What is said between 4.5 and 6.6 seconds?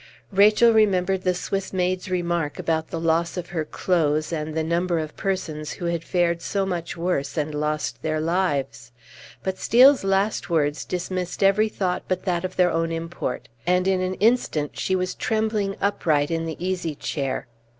the number of persons who had fared